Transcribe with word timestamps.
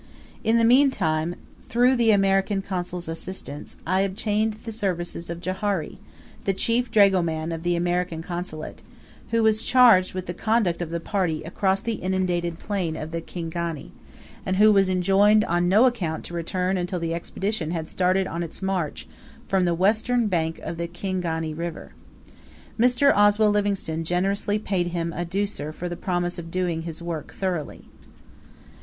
In 0.43 0.57
the 0.57 0.63
meantime, 0.65 1.35
through 1.69 1.95
the 1.95 2.09
American 2.09 2.63
Consul's 2.63 3.07
assistance, 3.07 3.77
I 3.85 4.01
obtained 4.01 4.55
the 4.63 4.71
services 4.71 5.29
of 5.29 5.41
Johari, 5.41 5.99
the 6.45 6.55
chief 6.55 6.89
dragoman 6.89 7.51
of 7.51 7.61
the 7.61 7.75
American 7.75 8.23
Consulate, 8.23 8.81
who 9.29 9.43
was 9.43 9.61
charged 9.61 10.15
with 10.15 10.25
the 10.25 10.33
conduct 10.33 10.81
of 10.81 10.89
the 10.89 10.99
party 10.99 11.43
across 11.43 11.81
the 11.81 11.97
inundated 12.01 12.57
plain 12.57 12.95
of 12.97 13.11
the 13.11 13.21
Kingani, 13.21 13.91
and 14.43 14.55
who 14.55 14.71
was 14.71 14.89
enjoined 14.89 15.45
on 15.45 15.69
no 15.69 15.85
account 15.85 16.23
to 16.25 16.33
return 16.33 16.77
until 16.77 16.97
the 16.97 17.13
Expedition 17.13 17.69
had 17.69 17.87
started 17.87 18.25
on 18.25 18.41
its 18.41 18.59
march 18.63 19.07
from 19.47 19.65
the 19.65 19.75
western 19.75 20.25
bank 20.25 20.57
of 20.63 20.77
the 20.77 20.87
Kingani 20.87 21.53
River. 21.55 21.91
Mr. 22.79 23.15
Oswell 23.15 23.51
Livingstone 23.51 24.03
generously 24.03 24.57
paid 24.57 24.87
him 24.87 25.13
a 25.13 25.23
douceur 25.25 25.71
for 25.71 25.87
the 25.87 25.95
promise 25.95 26.39
of 26.39 26.49
doing 26.49 26.81
his 26.81 27.03
work 27.03 27.35
thoroughly. 27.35 27.85